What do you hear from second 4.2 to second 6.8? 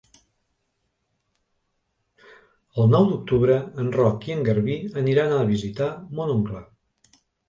i en Garbí aniran a visitar mon oncle.